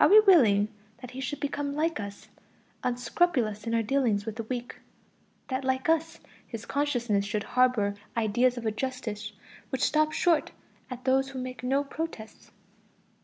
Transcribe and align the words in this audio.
Are 0.00 0.08
we 0.08 0.18
willing 0.18 0.66
that 1.00 1.12
he 1.12 1.20
should 1.20 1.38
become 1.38 1.76
like 1.76 2.00
us, 2.00 2.26
unscrupulous 2.82 3.68
in 3.68 3.72
our 3.72 3.84
dealings 3.84 4.26
with 4.26 4.34
the 4.34 4.42
weak? 4.42 4.78
that 5.46 5.64
like 5.64 5.88
us, 5.88 6.18
his 6.44 6.66
consciousness 6.66 7.24
should 7.24 7.44
harbor 7.44 7.94
ideas 8.16 8.58
of 8.58 8.66
a 8.66 8.72
justice 8.72 9.30
which 9.68 9.84
stops 9.84 10.16
short 10.16 10.50
at 10.90 11.04
those 11.04 11.28
who 11.28 11.38
make 11.38 11.62
no 11.62 11.84
protests? 11.84 12.50